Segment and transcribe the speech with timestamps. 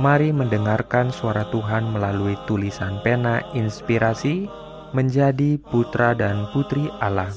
[0.00, 4.48] Mari mendengarkan suara Tuhan melalui tulisan pena inspirasi
[4.96, 7.28] menjadi putra dan putri Allah.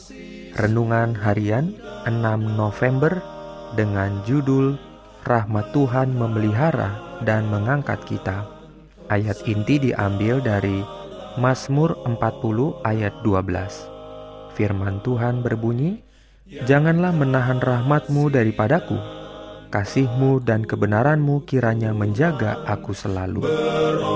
[0.56, 1.76] Renungan harian
[2.08, 2.16] 6
[2.56, 3.20] November
[3.76, 4.80] dengan judul
[5.26, 8.46] Rahmat Tuhan memelihara dan mengangkat kita.
[9.12, 10.86] Ayat inti diambil dari
[11.36, 14.56] Mazmur 40 ayat 12.
[14.56, 16.06] Firman Tuhan berbunyi,
[16.46, 18.94] Janganlah menahan rahmatmu daripadaku,
[19.76, 23.44] kasihmu dan kebenaranmu kiranya menjaga aku selalu.
[23.44, 24.08] Beroleh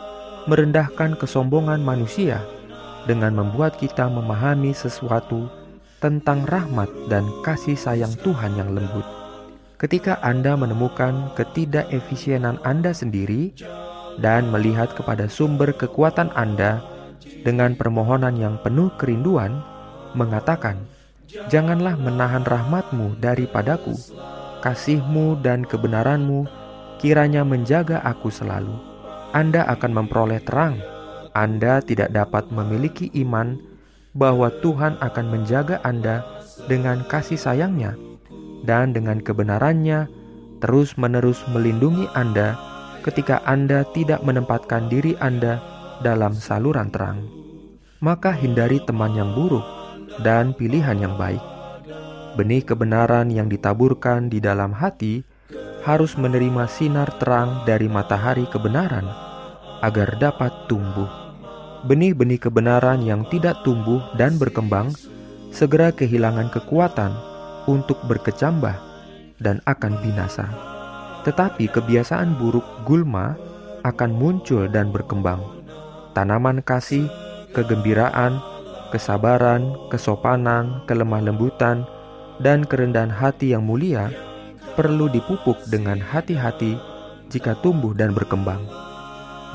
[0.46, 2.40] merendahkan kesombongan manusia
[3.04, 5.48] dengan membuat kita memahami sesuatu
[6.00, 9.04] tentang rahmat dan kasih sayang Tuhan yang lembut.
[9.80, 13.56] Ketika Anda menemukan ketidakefisienan Anda sendiri
[14.20, 16.84] dan melihat kepada sumber kekuatan Anda
[17.44, 19.64] dengan permohonan yang penuh kerinduan,
[20.12, 20.84] mengatakan,
[21.48, 23.96] "Janganlah menahan rahmatmu daripadaku,
[24.60, 26.44] kasihmu dan kebenaranmu
[27.00, 28.76] kiranya menjaga aku selalu.
[29.32, 30.78] Anda akan memperoleh terang.
[31.32, 33.56] Anda tidak dapat memiliki iman
[34.12, 36.26] bahwa Tuhan akan menjaga Anda
[36.66, 37.94] dengan kasih sayangnya
[38.66, 40.10] dan dengan kebenarannya
[40.60, 42.58] terus-menerus melindungi Anda
[43.06, 45.62] ketika Anda tidak menempatkan diri Anda
[46.04, 47.24] dalam saluran terang.
[48.00, 49.64] Maka hindari teman yang buruk
[50.24, 51.40] dan pilihan yang baik
[52.38, 55.22] benih kebenaran yang ditaburkan di dalam hati
[55.82, 59.06] harus menerima sinar terang dari matahari kebenaran
[59.80, 61.08] agar dapat tumbuh.
[61.88, 64.92] Benih-benih kebenaran yang tidak tumbuh dan berkembang
[65.50, 67.10] segera kehilangan kekuatan
[67.64, 68.76] untuk berkecambah
[69.40, 70.46] dan akan binasa.
[71.24, 73.36] Tetapi kebiasaan buruk gulma
[73.80, 75.40] akan muncul dan berkembang.
[76.12, 77.08] Tanaman kasih,
[77.56, 78.36] kegembiraan,
[78.92, 81.88] kesabaran, kesopanan, kelemah lembutan,
[82.40, 84.08] dan kerendahan hati yang mulia
[84.74, 86.80] perlu dipupuk dengan hati-hati
[87.28, 88.64] jika tumbuh dan berkembang.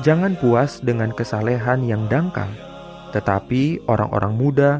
[0.06, 2.48] Jangan puas dengan kesalehan yang dangkal,
[3.10, 4.70] tetapi orang-orang muda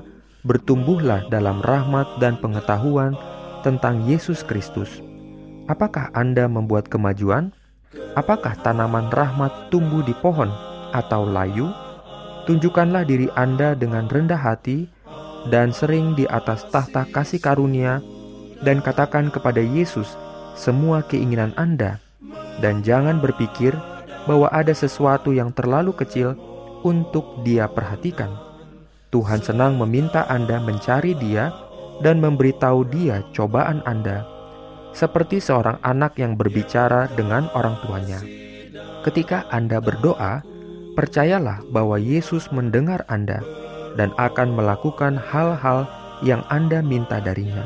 [0.47, 3.19] bertumbuhlah dalam rahmat dan pengetahuan
[3.67, 5.03] tentang Yesus Kristus.
[5.67, 7.51] Apakah Anda membuat kemajuan?
[8.15, 10.53] Apakah tanaman rahmat tumbuh di pohon
[10.95, 11.67] atau layu?
[12.47, 14.87] Tunjukkanlah diri Anda dengan rendah hati
[15.49, 18.03] dan sering di atas tahta kasih karunia
[18.63, 20.19] dan katakan kepada Yesus
[20.57, 22.01] semua keinginan Anda
[22.59, 23.77] dan jangan berpikir
[24.27, 26.35] bahwa ada sesuatu yang terlalu kecil
[26.83, 28.33] untuk dia perhatikan.
[29.15, 31.55] Tuhan senang meminta Anda mencari dia
[32.03, 34.27] dan memberitahu dia cobaan Anda,
[34.93, 38.21] seperti seorang anak yang berbicara dengan orang tuanya.
[39.07, 40.43] Ketika Anda berdoa,
[40.99, 43.41] percayalah bahwa Yesus mendengar Anda
[43.97, 45.89] dan akan melakukan hal-hal
[46.21, 47.65] yang Anda minta darinya.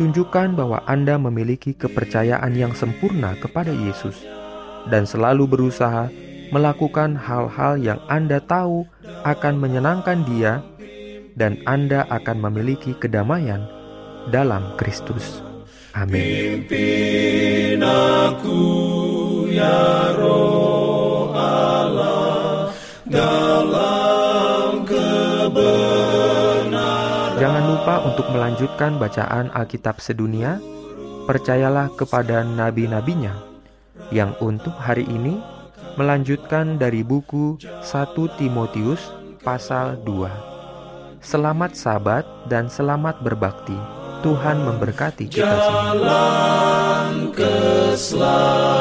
[0.00, 4.22] Tunjukkan bahwa Anda memiliki kepercayaan yang sempurna kepada Yesus
[4.86, 6.08] dan selalu berusaha
[6.54, 8.86] melakukan hal-hal yang Anda tahu
[9.26, 10.62] akan menyenangkan Dia,
[11.36, 13.66] dan Anda akan memiliki kedamaian
[14.32, 15.44] dalam Kristus.
[15.92, 16.64] Amin.
[16.68, 17.80] Pimpin
[19.52, 19.95] ya
[28.06, 30.62] untuk melanjutkan bacaan Alkitab sedunia.
[31.26, 33.34] Percayalah kepada nabi-nabinya
[34.14, 35.42] yang untuk hari ini
[35.98, 39.10] melanjutkan dari buku 1 Timotius
[39.42, 41.18] pasal 2.
[41.18, 43.74] Selamat sabat dan selamat berbakti.
[44.22, 45.58] Tuhan memberkati kita
[48.06, 48.75] semua.